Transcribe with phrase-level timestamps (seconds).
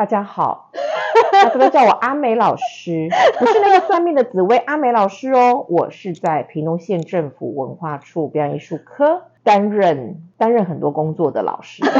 [0.00, 0.70] 大家好，
[1.30, 11.82] 大家都叫我阿美老师，不是那个算命的紫薇阿美老师哦，我是在屏东县政府文化处表演艺术科担任担任很多工作的老师。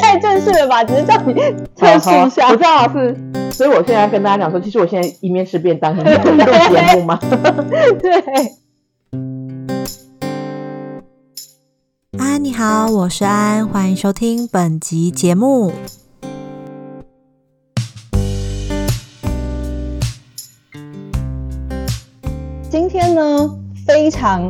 [0.00, 0.82] 太正式了吧？
[0.82, 1.32] 只是叫你
[1.76, 2.48] 测试一下。
[2.48, 3.16] 我知道是，
[3.52, 7.20] 所以我现在跟大家讲说，其实我现在一面吃便当，一面录节目吗？
[8.02, 8.10] 对。
[12.18, 15.70] 安，你好，我是安，欢迎收听本集节目。
[24.06, 24.48] 非常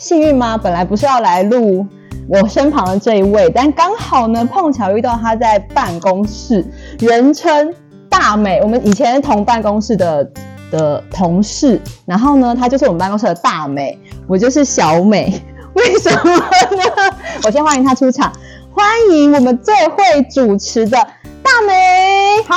[0.00, 0.56] 幸运吗？
[0.56, 1.86] 本来不是要来录
[2.26, 6.64] 我身旁的这一位，但刚好呢，碰巧遇到他在办公室，
[7.00, 7.70] 人称
[8.08, 10.26] 大美，我们以前同办公室的
[10.70, 15.38] 的同事，然后呢，他就是我们办公室的大美，我就是小美。
[15.76, 17.14] 为什么呢？
[17.44, 18.32] 我先欢迎他出场，
[18.74, 20.98] 欢迎我们最会主持的
[21.44, 21.72] 大美。
[22.44, 22.56] 嗨，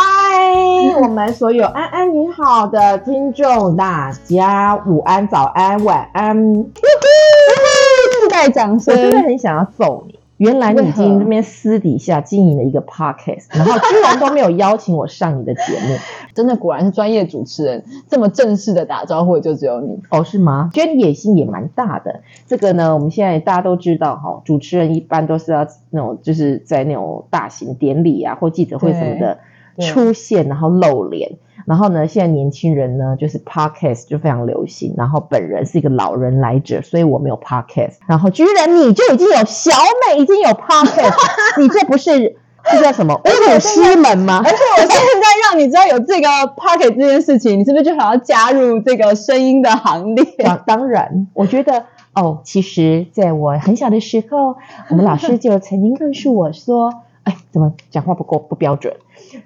[0.99, 6.35] 我们所有安安你好的听众，大家午安、早安、晚安，
[6.73, 8.95] 自带掌声。
[8.95, 10.16] 我真的很想要揍你。
[10.37, 15.97] 原来你已经那边私底下经营了一个 podcast， 然后居然都没有邀请我上你的节目，
[16.35, 20.69] 真的果然是专业主持人，这么正式的打招呼就只有你哦，是吗？
[20.73, 22.21] 觉得野心也蛮大的。
[22.45, 29.39] 这个呢，我们现在大家都知道哈，主持人一般都是要那种就是在那种大型典礼啊或记者会什么的
[29.79, 31.37] 出现，然后露脸。
[31.65, 34.93] 然后呢，现在年轻人呢，就是 podcast 就非常流行。
[34.97, 37.95] 然后本人是一个老人来者，所以我没有 podcast。
[38.07, 39.71] 然后居然你就已经有小
[40.07, 41.13] 美已经有 podcast，
[41.59, 42.37] 你这不是
[42.71, 44.41] 这叫什么侮辱师门吗？
[44.45, 50.23] 而且我现在让你知道有这个 podcast 这件事情，你是不是就想要加入这个声音的行列？
[50.37, 51.83] 当当然，我觉得
[52.13, 54.55] 哦，其实在我很小的时候，
[54.89, 58.93] 我们老师就曾经告诉我说：“哎，怎么讲话不够不标准？”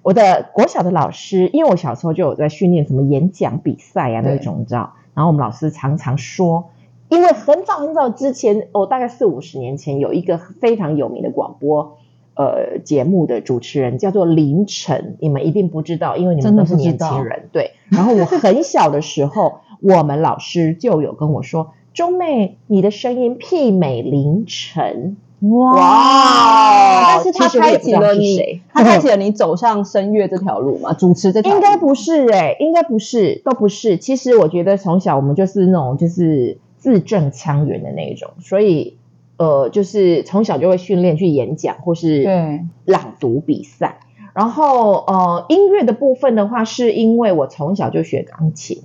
[0.01, 4.93] 我的国小的老师，因为我小时候就有在训练什么演讲比赛啊那种，你知道。
[5.13, 6.69] 然后我们老师常常说，
[7.09, 11.97] 因为很早很早之前，哦，大概四五十年前，有一个非常有名的广播
[12.35, 17.49] 呃节目的主持人叫做林晨，你们一定不知道，因为你们都是年轻人。
[17.51, 17.71] 对。
[17.89, 27.07] 然后我很小的时候，我们老师就有跟我说：“钟妹，你的声音媲美林晨。”哇！
[27.07, 30.93] 但是他开启了你，他开启了你走上声乐这条路嘛？
[30.93, 33.97] 主持这条路应该不是哎，应该不是，都不是。
[33.97, 38.97] 其实我觉得从小我们就是那种就是字正腔圆的那一种，所以
[39.37, 43.99] 呃，就是从小就会训练去演讲或是对朗读比赛。
[44.35, 48.83] 然后呃，音乐的部分的话，是因为我从小就学钢琴，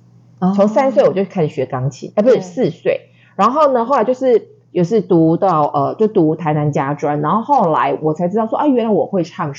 [0.55, 3.11] 从三岁我就开始学钢琴，哎，不是四岁。
[3.37, 4.56] 然后呢，后来就是。
[4.76, 9.54] 也是读到呃，就读台南家专，然后后来我才知道说啊，原来我会唱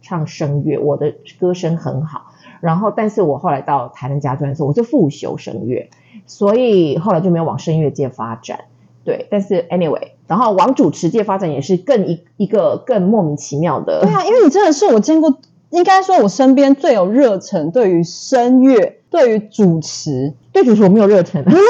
[0.00, 2.32] 唱声乐，我的歌声很好。
[2.62, 5.90] 然后，但是我后来到台南家专的时候，我就复修声乐，
[6.24, 8.60] 所以后来就没有往声乐界发展。
[9.04, 14.00] 对，但是 anyway，然后往主持界发展也是更一一个更莫名其妙的。
[14.00, 15.36] 对啊，因为你真的是我见过，
[15.72, 18.98] 应该说我身边最有热忱对于声乐。
[19.12, 21.64] 对于主持，对主持我没有热忱， 没有热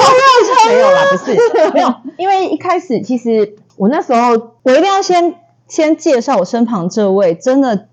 [0.62, 5.34] 忱，没有啦，不是没有， 因为一开始其实我那时候我一定要先
[5.66, 7.88] 先介绍我身旁这位，真的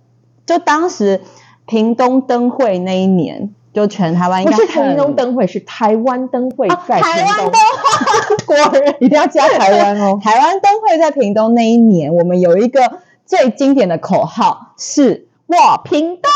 [0.46, 1.22] 就当时
[1.66, 10.20] 屏东灯会那一年，就全台湾应该不是屏东灯会，是台湾灯会在台湾灯会，果然 一定要加台湾哦。
[10.24, 16.32] 台湾灯会在屏东那一年，我们有一个最经典的口号是“我屏东，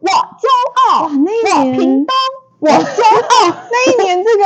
[0.00, 0.48] 我骄
[0.88, 2.14] 傲”，我屏东。
[2.60, 3.56] 我骄傲！
[3.70, 4.44] 那一年，这个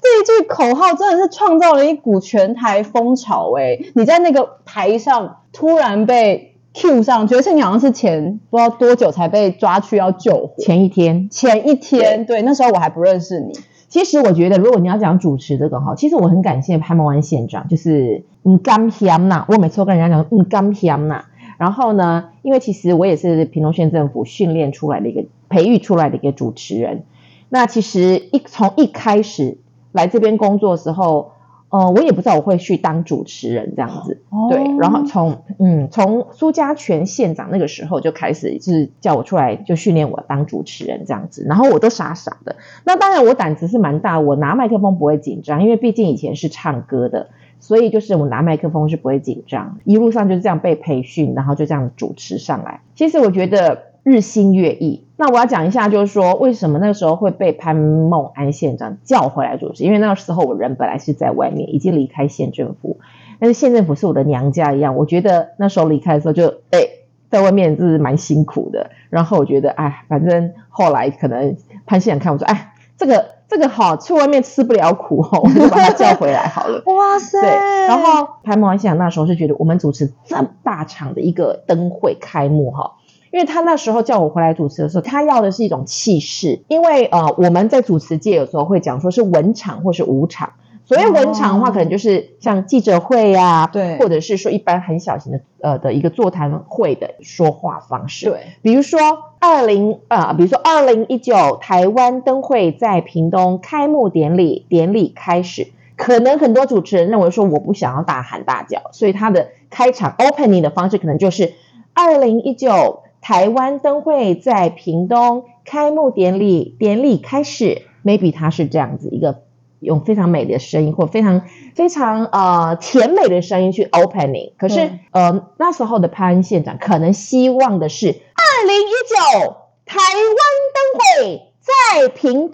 [0.00, 3.76] 这一句口号真的是创造了一股全台风潮哎！
[3.96, 13.52] 你在那个台上突然被 Q 上，觉得你好像是前不知道多久才被抓去要救火，前一天，前一天，对，那时候我还不认识你。
[13.88, 21.24] 其实我觉得，如果你要讲主持这个哈，其实我很感谢潘孟安县长，就是嗯甘香呐，我每次都跟人家讲嗯甘香呐。
[21.58, 27.04] 然后呢，因为其实我也是屏东县政府训练出来的一个、培育出来的一个主持人。
[27.50, 29.58] 那其实一从一开始
[29.92, 31.32] 来这边工作的时候，
[31.70, 34.62] 呃，我也不知道我会去当主持人这样子，对。
[34.78, 41.44] 然后从嗯从苏家全县长那个时候就开始，就是叫我出来就训练我当主持人这样子。
[41.48, 42.56] 然后我都傻傻的。
[42.84, 47.28] 那当然我胆子是蛮大，我拿麦克风不会紧张，因为毕竟以前是唱歌的，
[47.60, 49.78] 所以就是我拿麦克风是不会紧张。
[49.84, 52.80] 一路上就是这样被培训，然后就这样主持上来。
[52.94, 53.88] 其实我觉得。
[54.04, 59.84] 日新月异，那我要讲一下，就是说为什么那个时候会被潘孟安县长叫回来主持？
[59.84, 63.00] 因为那个时候我人本来是在外面，已经离开县政府，
[63.38, 64.96] 但是县政府是我的娘家一样。
[64.96, 66.80] 我觉得那时候离开的时候就，哎，
[67.28, 68.90] 在外面就是蛮辛苦的。
[69.10, 76.82] 然后我觉得，哎，反正后来可能潘县长看我说，哎，这个这个好，去外面吃不了苦哦，我就把他叫回来好了。
[76.92, 77.40] 哇塞！
[77.40, 77.50] 对，
[77.86, 82.96] 然后潘某县长那时候是觉得我们主持这么大场的一个灯会开幕哈。
[83.30, 86.64] 因为他那时候叫我回来主持的时候，他要的是一种气势。
[86.66, 90.54] 因为呃，我们在主持界有时候会讲说是文场或是武场。
[90.88, 98.30] 所谓文场的话，可能就是像记者会呀，对，或者是说一般很小型的呃的一个座谈会的说话方式。
[98.30, 98.98] 对，比如说
[99.38, 111.52] 二零啊，比如说二零一九台湾灯会在屏东开幕典礼典礼开始，可能很多主持人认为说我不想要大喊大叫，所以他的开场 opening 的方式可能就是
[111.92, 113.02] 二零一九。
[113.20, 119.42] 台湾灯会在屏东开幕典礼，典礼开始，maybe 他是这样子一个
[119.80, 121.42] 用非常美的声音或非常
[121.74, 124.52] 非常呃甜美的声音去 opening。
[124.58, 130.38] 可是呃那时候的潘恩县长可能希望的是二零一九台湾
[130.74, 132.50] 灯会在屏东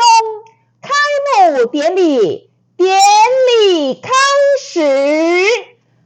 [0.83, 0.91] 开
[1.53, 2.99] 幕典礼，典
[3.63, 4.11] 礼开
[4.61, 4.81] 始，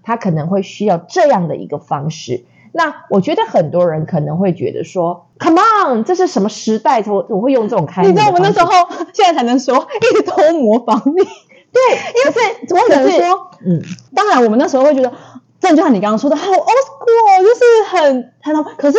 [0.02, 2.44] 他可能会需要这样的一个方式。
[2.72, 7.02] 那我觉得很多人可能会觉得说，Come on，这是什么时代？
[7.06, 8.70] 我我会用这种开你知道我们那时候
[9.12, 11.12] 现在才能说一直偷模仿你，
[11.72, 11.80] 对，
[12.24, 13.80] 因为我只能说，嗯，
[14.14, 15.12] 当然我们那时候会觉得，
[15.60, 18.98] 这就像你刚刚说的，好 old school，就是很很，可是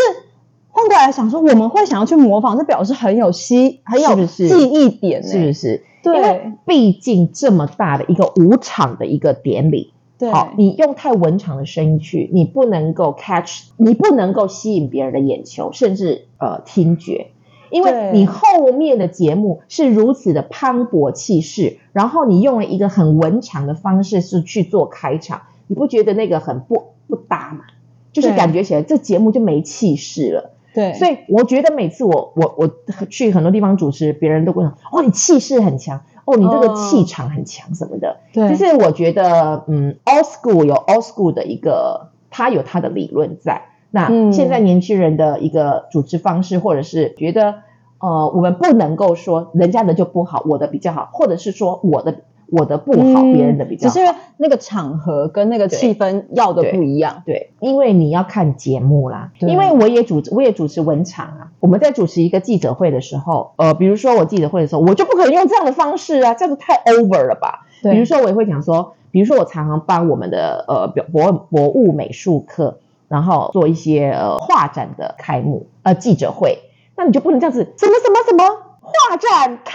[0.69, 5.83] 换过来想说，我们会想要去模仿，这表示很有吸，很有记忆点，是不是？
[6.01, 9.93] 对，毕竟这么大的一个舞场的一个典礼。
[10.31, 17.27] 好，你用太文场的声音去，你不能够 catch，你不能够吸引别人的眼球，甚至呃听觉，
[17.69, 27.65] 因为你后面的节目是如此的磅礴气势，然后你用了一个很文场的方式是去做开场，你不觉得那个很不不搭吗？
[28.11, 30.51] 就是感觉起来这节目就没气势了。
[30.73, 32.69] 对，所以我觉得每次我我我
[33.09, 36.01] 去很多地方主持，别人都会说，哦，你气势很强。
[36.29, 43.63] 哦，你这个气场很强什么的，对，就是我觉得，嗯，old school 有 old school 的一个，它有它的理论在。
[43.91, 47.55] 那现在年轻人的一个组织方式，或者是觉得，
[47.99, 52.21] 呃，我们不能够说人家的就不好，我的比较好，或者是说我的。
[52.51, 57.23] 我的不好，别人的比较好，只是那个场合跟那个气氛要的不一样。
[57.25, 59.31] 对，因为你要看节目啦。
[59.39, 61.51] 因为我也主我也主持文场啊。
[61.59, 67.65] 我们在主持一个记者会的时候，呃，比如说我记者会的时候，我就不可能用这样的方式啊，这样子太 over 了吧？
[67.83, 76.59] 比如说我也会讲说，比如说我常常帮我们的呃博博物美术课，然后做一些呃画展的开幕呃记者会，
[76.95, 78.68] 那你就不能这样子什么什么什么。
[78.89, 79.73] 画展开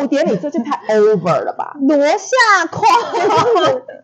[0.00, 1.76] 幕典礼，这就太 over 了吧？
[1.80, 2.88] 罗夏框，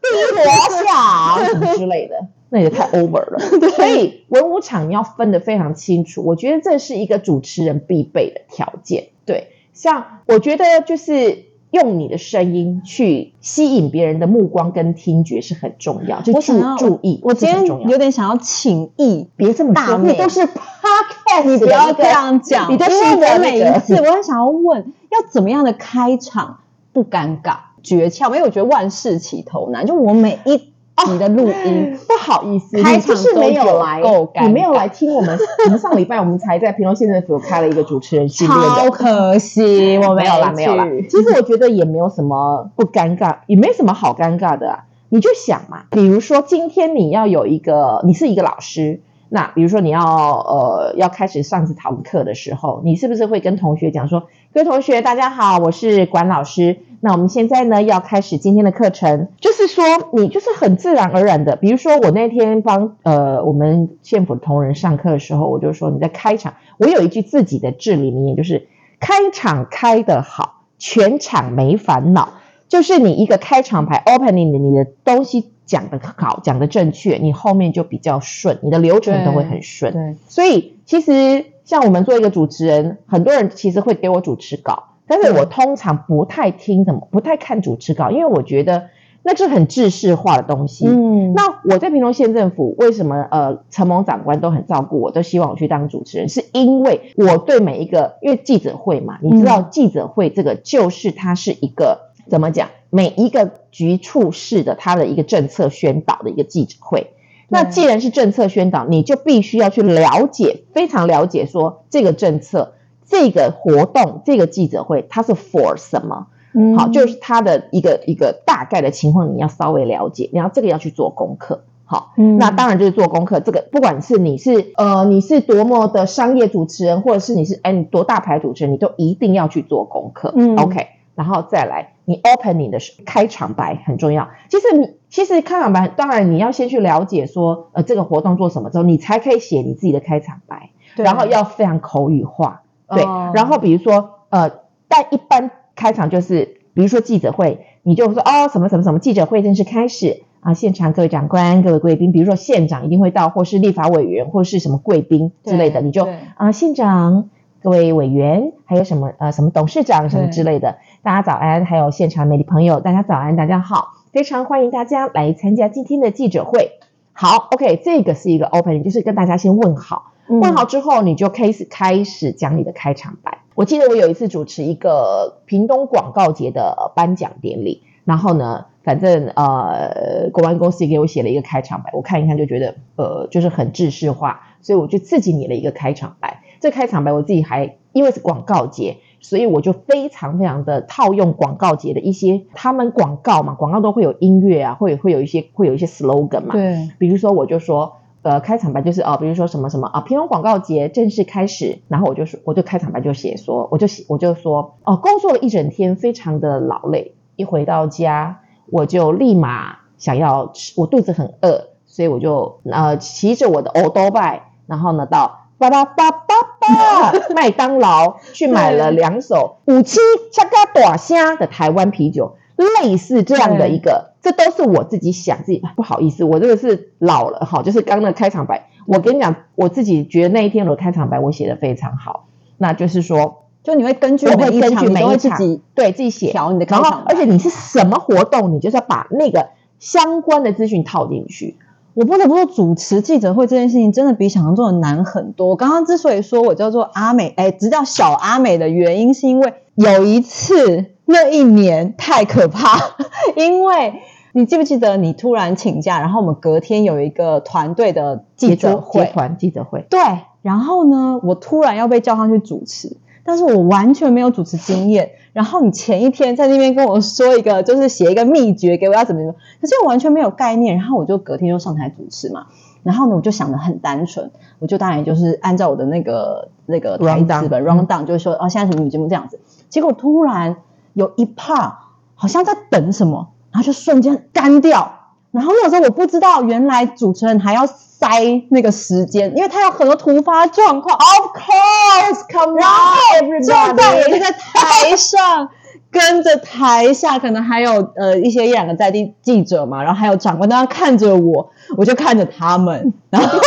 [0.03, 0.45] 第一罗
[0.85, 2.17] 夏什么之类的，
[2.51, 3.39] 那也太 over 了。
[3.71, 9.09] 所以文武场你要分得非常清楚，我觉得这是一个主持人必备的条件。
[9.27, 11.54] 对，像我觉得就是。
[11.75, 17.19] 用你的声音去吸引别人的目光跟听觉是很重要，就注注意。
[17.25, 22.73] 我今天有点想要请意，别这么大，都是 podcast，你不要这样讲。
[22.73, 26.61] 你都是我每一次，我很想要问，要怎么样的开场
[26.93, 27.57] 不尴尬？
[27.83, 28.27] 诀窍？
[28.29, 30.73] 因为我觉得万事起头难，就我每一。
[31.11, 34.01] 你的录音 不好意思，开场是没有来，
[34.43, 35.39] 你没有来听我们。
[35.67, 40.87] 我们上礼拜我们才在平东县政府开了一个主持人训练超可惜，我没有啦，没有啦。
[41.11, 44.81] 其实我觉得也没有什么不尴尬，也没什么好尴尬的。
[45.11, 56.79] 你就想嘛，比如说今天你要有一个，你是一个老师，那比如说你要呃要开始上这堂课的时候，你是不是会跟同学讲说，各位同学大家好，我是管老师。
[57.01, 68.69] 那我们现在呢要开始今天的课程，就是说你就是很自然而然的，比如说我那天帮呃我们县府的同仁上课的时候，我就说你在开场，我有一句自己的至理名言，就是
[69.01, 72.35] 开场开得好，全场没烦恼。
[72.75, 79.93] 就是你一个开场白 opening 的，你的东西讲的好，讲的正确，你后面就比较顺，你的流程都会很顺。
[79.93, 84.87] 对，所以其实像我们做一个主持人，很多人其实会给我主持稿。
[85.07, 88.87] 但是我通常不太听怎么不太看主持稿，因为我觉得
[89.23, 90.89] 那是很制式化的东西。
[90.89, 107.13] 嗯，那我在平东县政府为什么呃陈蒙长官都很照顾我，都希望我去当主持人，是因为我对每一个因为记者会嘛，你知道记者会这个就是它是一个怎么讲，每一个局处式的它的一个政策宣导的一个记者会。
[107.49, 112.73] 那既然是政策宣导，你就必须要去了解，非常了解说这个政策。
[113.07, 116.29] 这个活动，这个记者会，它是 for 什么？
[116.75, 121.65] 好，就是它的一个一个大概的情况，你要稍微了解，你要这个要去做功课。
[121.85, 123.41] 好，嗯那当然就是做功课。
[123.41, 130.33] 这个不管是你是呃你是多么的商业主持人，或者是你是哎你多大牌主持人，你都一定要去做功课。
[130.35, 134.29] 嗯 OK，然后再来你 opening 的时开场白很重要。
[134.49, 140.71] 其实你其实开场白，当然你要先去了解说呃这个活动做什么之后，你才可以写你自己的开场白。
[140.97, 143.03] 对然后要非常口语化，对。
[143.03, 157.31] 哦然后比如说，呃，但一般开场就是，比如说记者会，你就说哦什么什么什么，记者会正式开始啊，现场各位长官、各位贵宾，比如说县长一定会到，或是立法委员，或是什么贵宾之类的，你就对啊县长。
[157.65, 166.73] 各位委员，还有什么呃什么董事长什么之类的，大家早安，还有现场媒体朋友，大家早安，大家好，非常欢迎大家来参加今天的记者会。
[167.15, 173.39] 好，OK，这个是一个 opening，就是跟大家先问好，嗯问好之后，你就开始开始讲你的开场白。
[173.55, 186.43] 我记得我有一次主持一个屏东广告节的颁奖典礼，然后呢，反正呃，国安公司也给我写了一个开场白，我看一看就觉得呃，就是很制式化，所以我就自己拟了一个开场白。
[186.65, 208.41] 这开场白我自己还因为是广告节，所以我就非常非常的套用广告节的一些他们广告嘛，广告都会有音乐啊，会会有一些会有一些 slogan 嘛，对，比如说我就说，呃，开场白就是哦，比如说什么什么啊，平庸广告节正式开始，然后我就说，我就开场白就写说，我就写我就说，哦，工作了一整天，非常的劳累，一回到家
[208.71, 215.41] 我就立马想要吃，我肚子很饿，所以我就呃骑着我的 o b i 然后呢到。
[215.57, 216.35] 巴拉巴巴
[216.69, 219.99] 巴，麦当劳去买了两手 五七
[220.33, 228.69] 恰嘎短虾的台湾啤酒，类似这样的一个，这都是我自己想自己不好意思，我这个是老了哈，就是刚刚的开场白。
[228.87, 232.27] 我跟你讲，我自己觉得那一天我的开场白我写的非常好，
[232.59, 241.57] 那就是说就你会根据我会每一场，根据每一场会自己对自己写，调你的开然后而且你是什么活动，你就是要把那个相关的资讯套进去。
[241.95, 245.49] 我不得不说，主持记者会这件事情真的比想象中的难很多。
[245.49, 252.79] 我刚刚之所以说我叫做阿美，哎，只叫小阿美的原因，是因为有一次那一年太可怕，
[253.37, 253.95] 因为
[254.33, 260.01] 你记不记得你突然请假，然后我们隔天有一个团队的记者结会，团记者会，对，
[260.43, 265.11] 然后呢，我突然要被叫上去主持，但是我完全没有主持经验。
[265.35, 270.77] 然后你前一天在那边跟我说一个，就是写一个秘诀给我要怎么怎么，可是我完全没有概念。
[270.77, 272.47] 然后我就隔天就上台主持嘛。
[272.85, 279.41] 然后呢，我就想的很单纯，我就当然就是按照我的那个那个台词本 round down，就是说哦，现在什么节目这样子。
[279.69, 280.57] 结果突然
[280.93, 281.73] 有一 part
[282.15, 285.01] 好像在等什么，然后就瞬间干掉。
[285.33, 287.67] 然后那个时候我不知道，原来主持人还要
[288.05, 290.95] 塞那个时间，因为他有很多突发状况。
[290.99, 295.49] Of course, come 然 on，后就在我就在台上
[295.91, 303.39] 跟着台下，可能还有呃一些一两个在地记者嘛，然后还有长官，大家看着我，我就看着他们，然后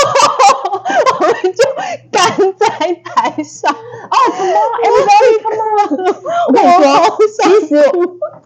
[1.19, 1.63] 我们就
[2.11, 2.67] 干在
[3.03, 3.71] 台上。
[3.71, 3.75] 哦、
[4.09, 6.15] oh,，Come on, everybody, come on！
[6.47, 7.75] 我跟你说好想 其实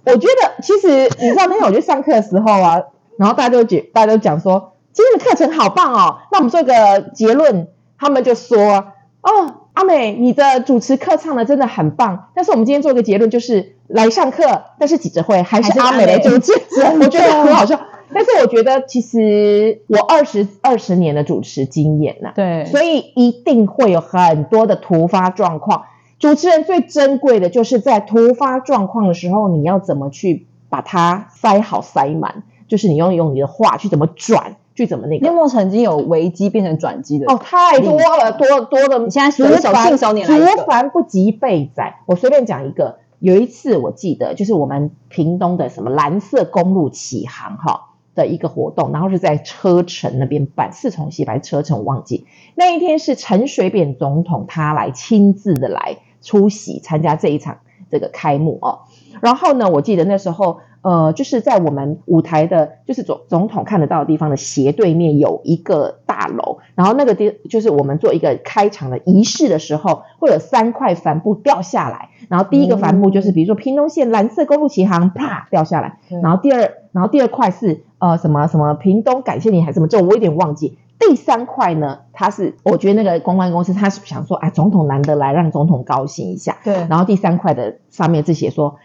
[0.05, 2.81] 我觉得，其实你知道那天我去上课的时候啊，
[3.17, 6.19] 然后大家都觉，大家都讲说今天的课程好棒哦。
[6.31, 7.67] 那我们做个结论，
[7.97, 12.29] 他们就说哦，阿美，你的主持课唱的真的很棒。
[12.35, 16.51] 但是我们今天做一个结论，就是来上课，但是记者会还是阿美来主持，
[17.01, 17.79] 我觉得很好笑。
[18.13, 25.85] 但是我觉得，其实我二十二十年的主持经验呢、对，所以一定会有很多的突发状况。
[26.19, 35.21] 主持人最珍贵的就是在突发状况的时候，你要怎么去把它塞好塞满，就是你用用你的话去怎么转，去怎么那个。
[35.21, 37.31] 你有没有曾经有危机变成转机的？
[37.31, 38.99] 哦，太多了，多多的。
[38.99, 41.97] 你现在手繁信手拈来竹繁不及备载。
[42.07, 52.25] 我随便讲一个，有一次我记得就是我们屏东的什么蓝色公路启航哈的一个活动，然后是在车城那边办，四重溪还是车城我忘记。
[52.55, 57.59] 那一天是陈水扁总统他来亲自的来出席参加这一场
[57.89, 58.79] 这个开幕哦。
[59.21, 76.59] 然后呢，我记得那时候，呃，就是在我们舞台的，就是总总统看得到的地方的斜对面有一个大楼，然后那个地就是我们做一个开场的仪式的时候，会有三块帆布掉下来，然后第一个帆布就是比如说屏东县蓝色公路旗行，啪掉下来，然后第二，
[76.91, 80.77] 然后第二块是呃什么什么屏东感谢你还是什么，这我有点忘记。
[80.99, 86.57] 第三块呢，它是我觉得那个公关公司他是想说，啊，总统难得来，让总统高兴一下。
[86.63, 88.75] 对然后第三块的上面字写说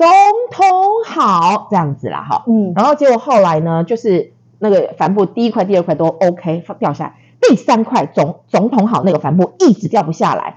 [0.00, 0.08] 总
[0.50, 2.44] 统好这样子啦，哈。
[2.46, 10.56] 嗯，然后结果后来呢，就是那个帆布第一块、第二块都 OK 掉下来，第三块总总统好那个帆布一直掉不下来，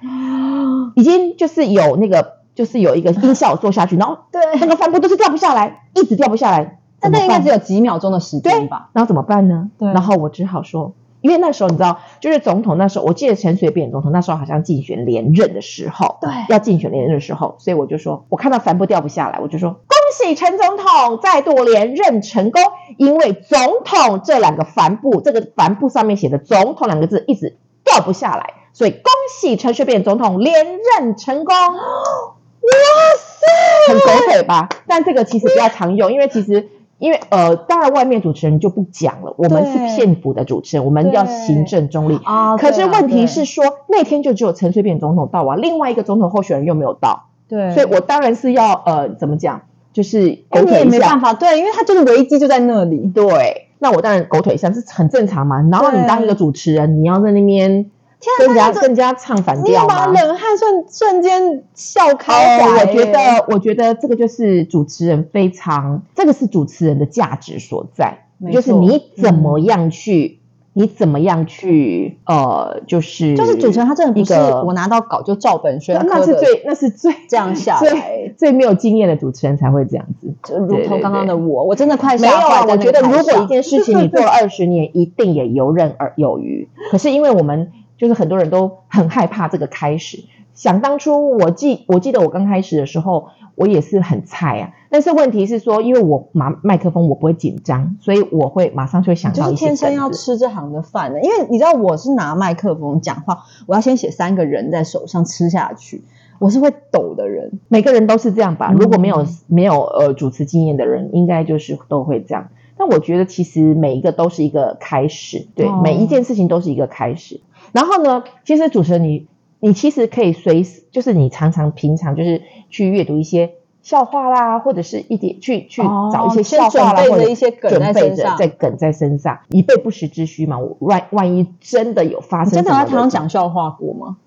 [0.95, 6.79] 已经就是有那个就是有一个音效做下去，然后 对那个帆布都是掉不下来，一直掉不下来。
[7.01, 8.91] 但怎么办那应该只有几秒钟的时间吧？
[8.93, 9.69] 然后怎么办呢？
[9.77, 22.61] 对然后我只好说，因为那时候你知道，就是总统那时候，我记得陈水扁总统那时候好像竞选连任的时候，对要竞选连任的时候，所以我就说，我看到帆布掉不下来，我就说恭喜陈总统再度连任成功，
[22.97, 29.01] 因为总统这两个帆布，这个帆布上面写的总统两个字一直掉不下来，所以恭
[29.33, 31.55] 喜陈水扁总统连任成功。
[31.55, 32.69] 哇
[33.17, 34.69] 塞，很狗腿吧？
[34.87, 36.69] 但这个其实比较常用，因为其实
[37.03, 42.17] 因为呃，当然外面主持人就不讲了，我们是对县府的主持人，我们要行政中立。
[42.23, 50.89] 啊可是问题是说，那天就只有陈水扁总统到啊，另外一个总统候选人又没有到，对，所以我当然是要呃怎么讲，就是狗腿一下。
[50.89, 53.11] 没办法，对，因为他就是危机就在那里。
[53.13, 55.61] 对，那我当然狗腿一下是很正常嘛。
[55.69, 57.91] 然后你当一个主持人，你要在那边
[58.23, 60.07] 天啊跟人家这跟人家唱反你把调吗？
[60.07, 70.39] 冷汗瞬瞬间笑开哦，我觉得，我觉得这个就是主持人非常，这个是主持人的价值所在，就是你怎么样去，
[70.73, 74.33] 你怎么样去，呃，就是就是主持人他真的不是
[74.65, 80.33] 我拿到稿就照本宣科那是最那是最 这样下来最最没有经验的主持人才会这样子。
[80.43, 82.33] 就如同刚刚的我，我真的快没有
[82.67, 86.67] 我觉得如果一件事 情你做了二十年，一定也游刃而有余。
[86.91, 87.71] 可是因为我们
[88.03, 90.25] 就是很多人都很害怕这个开始。
[90.53, 94.73] 想当初我记我记得我刚开始的时候，我也是很菜啊。
[94.89, 106.03] 但是问题是说，因为我拿麦克风，我不会紧张，所以我会马上就会想就是到一些天生要吃这行的饭的，因为你知道我是拿麦克风讲话，我要先写三个人在手上吃下去，
[106.39, 107.59] 我是会抖的人。
[107.69, 108.69] 每个人都是这样吧？
[108.71, 112.49] 嗯如果没有没有呃主持经验的人，应该就是都会这样。
[112.75, 117.39] 但我觉得其实每一个都是一个开始，对，哦每一件事情都是一个开始。
[117.73, 119.27] 然后呢，其实主持人你
[119.59, 130.57] 你其实可以随时，就是你常常平常就是去阅读一些笑话啦，或者是一点去去哦找一些先笑话啦，或者一些梗在身上在梗在身上，以备不时之需嘛。
[130.57, 134.17] 我万万一真的有发生真的有在台上讲笑话过吗？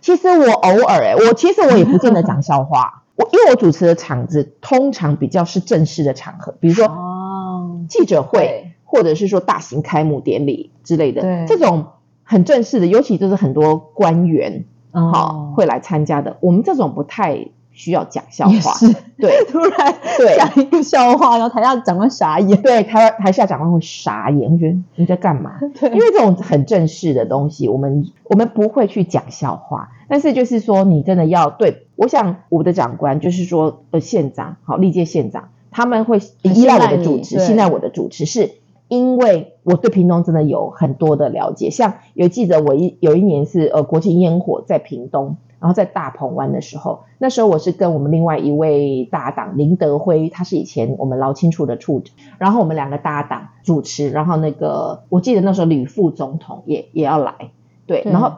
[0.00, 11.88] 其实我偶尔哎、我其实我也不见得讲笑话，我因为我主持的场子通常比较是正式的场合，比如说哦，记者会对，或者是说大型开幕典礼之类的对，这种
[12.30, 15.10] 很正式的，尤其就是很多官员哦。
[15.12, 20.36] 哈、会来参加的，我们这种不太需要讲笑话，是对 突然对。
[20.36, 22.62] 讲一个笑话，然后台下长官傻眼。
[22.62, 25.58] 对，台台下长官会傻眼，会觉得你在干嘛？
[25.80, 25.90] 对。
[25.90, 38.50] 因为这种很正式的东西，我们我们不会去讲笑话，但是就是说，你真的要对，我想我的长官就是说，呃，县长好，历届县长他们会很依赖我的主持，对信赖我的主持，是
[38.90, 41.70] 因为我对屏东真的有很多的了解。
[41.70, 45.38] 像有记得我一有一年是呃国庆烟火在屏东。
[45.60, 57.50] 然后在大鹏湾的时候，那时候我是跟我们另外一位搭档林德辉，他是以前我们劳青处的处长，然后我们两个搭档主持，然后那个我记得那时候吕副总统也也要来，
[57.84, 58.32] 对，对然后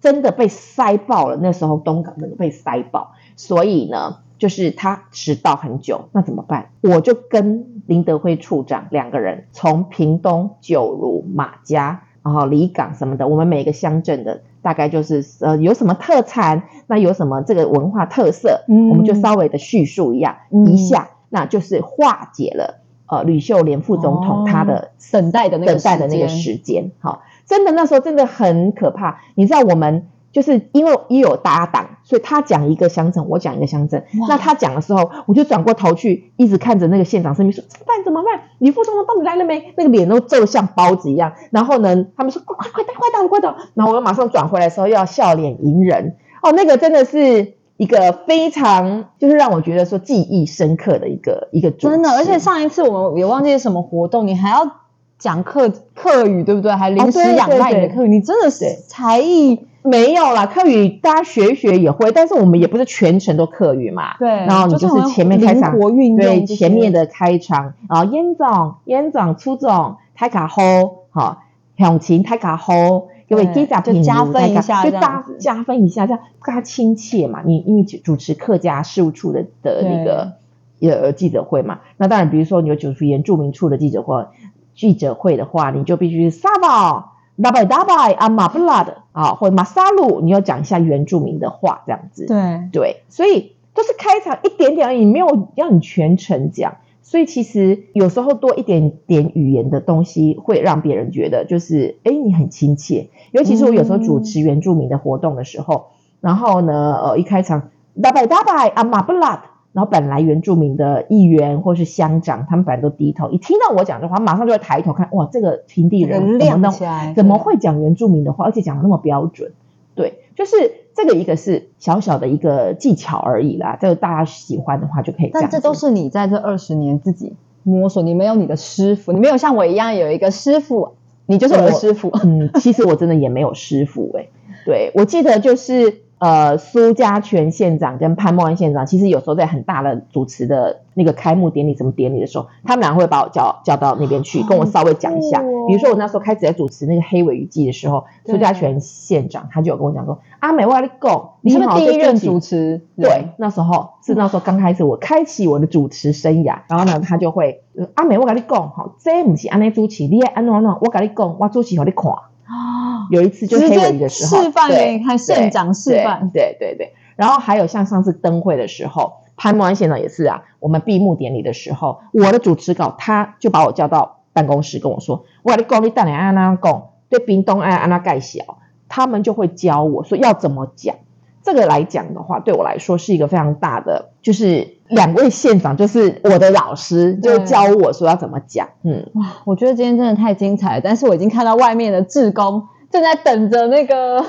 [0.00, 6.70] 真的被塞爆了，那时候东港真的被塞爆，所以呢，就是他迟到很久，那怎么办？
[6.80, 29.20] 我就跟林德辉处长两个人从屏东、九如、马家，然后离港什么的，我们每个乡镇的大概就是呃有什么特产，那有什么这个文化特色，嗯我们就稍微的叙述一样、嗯一下，那就是化解了呃吕秀莲副总统哦他的等待的那个等待的那个时间时间，好，真的那时候真的很可怕。
[29.34, 34.04] 你知道我们就是因为也有搭档，所以他讲一个乡镇，我讲一个乡镇。
[34.28, 38.04] 那他讲的时候，我就转过头去，一直看着那个县长身边说怎么办？
[38.04, 38.42] 怎么办？
[38.58, 39.72] 李副总统到底来了没？
[39.76, 41.32] 那个脸都皱得像包子一样。
[41.50, 43.56] 然后呢，他们说快快快到快到了快到。
[43.74, 46.16] 然后我又马上转回来的时候，又要笑脸迎人。
[46.42, 47.58] 哦，那个真的是。
[47.78, 54.68] 一个非常就是让我觉得说记忆深刻的一个一个真的，而且上一次我们也忘记是什么活动，你还要
[55.16, 56.72] 讲客客语，对不对？
[56.72, 64.16] 还临时仰赖你的对对客语，你真的是才艺没有啦，课语大家学一学也会，但是我们也不是全程都课语嘛。
[64.18, 71.42] 对然后你就是前面开场，活运用对前面的开场，然后烟总、烟总、初总、台卡吼，好，
[71.78, 77.42] 响琴台卡吼，各位对记者就加分一下就大加分一下，这样更加亲切嘛。
[77.44, 80.32] 你因为主持客家事务处的的那个
[80.80, 84.26] 呃记者会嘛，那当然，比如说你有主持原住民处的记者会，
[84.74, 87.14] 记者会的话，你就必须是沙宝。
[87.42, 92.26] 大拜大拜啊，马布拉的啊，或者马萨鲁，你要讲一下原住民的话，这样子。
[92.26, 96.76] 对对，所以都是开场一点点而已，没有让你全程讲。
[97.00, 103.08] 所以其实有时候多一点点语言的东西，会让别人觉得就是，哎，你很亲切。
[103.30, 105.86] 尤其是我有时候主持原住民的活动的时候，
[106.20, 107.70] 然后呢，呃，一开场
[108.02, 116.72] 大拜大拜啊马布拉然后本来原住民的议员或是乡长，他们本来都低头，一听到我讲这话，马上就会抬头看，哇，这个平地人怎么亮弄，
[117.14, 119.52] 怎么会讲原住民的话，而且讲的那么标准？
[119.94, 120.56] 对，就是
[120.94, 123.76] 这个一个是小小的一个技巧而已啦。
[123.80, 125.30] 这个大家喜欢的话就可以。
[125.32, 130.94] 但这都是你在这二十年自己摸索，你没有你的师傅，你没有像我一样有一个师傅，
[131.26, 132.10] 你就是我的师傅。
[132.24, 134.28] 嗯，其实我真的也没有师傅哎、
[134.64, 145.40] 对我记得就是呃苏家全县长跟潘孟安县长，其实有时候在很大的主持的那个开幕典礼什么典礼的时候，他们俩会把我叫叫到那边去，跟我稍微讲一下。
[145.40, 152.80] 哦比如说我那时候开始在主持那个黑尾鱼季的时候，苏家全县长他就有跟我讲说：“阿美，我跟你讲，你是不好是第一任主持？
[152.96, 162.10] 对，那时候是那时候刚开始我开启我的主持生涯，然后呢，他就会呃阿美，我跟你讲，吼，这不是安内主持，你爱安怎安怎，我跟你讲，我主持给你看。
[162.10, 162.77] 啊，
[163.10, 166.92] 有一次就直接黑尾鱼的时候，示范对给你看县长示范对对对对。
[167.16, 180.94] 然后还有像上次灯会的时候，潘孟安县长也是啊，我们闭幕典礼的时候，我的主持稿他就把我叫到办公室跟我说，我跟你讲，你等下安那讲，对冰冻爱安那盖小，他们就会教我说要怎么讲。
[181.40, 188.68] 这个来讲的话，对我来说是一个非常大的，就是两位县长，就是我的老师，就教我说要怎么讲。
[188.82, 194.24] 嗯，哇，我觉得今天真的太精彩了，但是我已经看到外面的志工正在等着那个，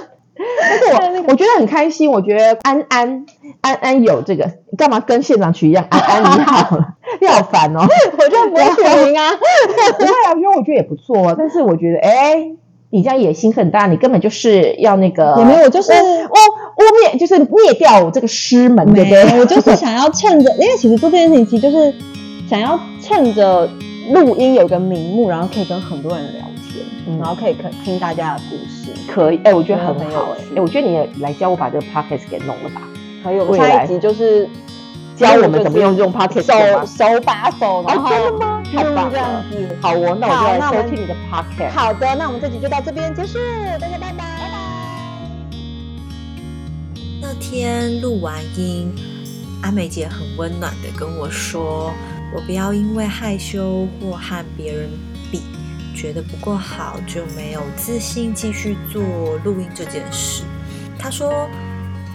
[0.61, 0.85] 但是
[1.21, 3.25] 我 我觉得很开心，我觉得安安
[3.61, 5.85] 安安有这个，你干嘛跟县长取一样？
[5.89, 7.81] 安安你好了， 你好烦哦。
[8.17, 9.31] 我就不会取名啊。
[9.97, 12.51] 不会啊，我觉得我觉得也不错，但是我觉得哎。
[12.91, 19.39] 你这样野心很大，你根本就是要那个，也没有我就是污污蔑，就是灭掉我这个师门，对不对？
[19.39, 21.93] 我就是想要趁着，因为其实做这件事情，其实就是
[22.49, 23.69] 想要趁着
[24.11, 26.41] 录音有个名目，然后可以跟很多人聊
[27.19, 28.91] 然后可以可听大家的故事。
[29.07, 32.81] 可以，哎，我觉得很好，哎我觉得你也来教我把这个 podcast 给弄了吧，
[33.23, 34.47] 可以，我们下一集就是
[35.15, 38.63] 教我们怎么用这种 podcast 手手把手，然哦，后真的吗？
[38.71, 39.43] 太棒用这样！
[39.49, 39.77] 子。
[39.81, 41.71] 好哦，那我就来那我听你的 podcast。
[41.71, 43.37] 好的，那我们这集就到这边结束，
[43.79, 44.59] 大家拜拜，拜拜。
[47.21, 48.93] 那天录完音，
[49.63, 51.91] 阿美姐很温暖的跟我说
[52.33, 54.89] ：“我不要因为害羞或和别人
[55.31, 55.41] 比，
[55.99, 60.43] 觉得不够好就没有自信继续做录音这件事。”
[60.97, 61.49] 他说：“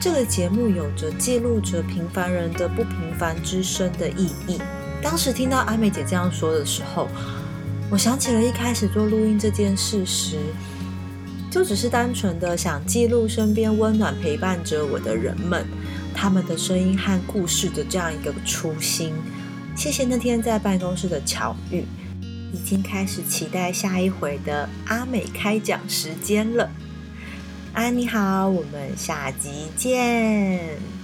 [0.00, 4.58] 这个节目有着记录着平凡人的不平凡之声的意义。”
[5.02, 7.08] 当时听到阿美姐这样说的时候，
[7.90, 10.38] 我想起了一开始做录音这件事时，
[11.50, 15.66] 就只是单纯的想记录身边温暖陪伴着我的人们，
[16.14, 19.12] 他们的声音和故事的这样一个初心。
[19.76, 21.84] 谢谢那天在办公室的巧遇，
[22.54, 26.70] 已经开始期待下一回的阿美开讲时间了。
[27.72, 31.03] 安你好，我们下集见。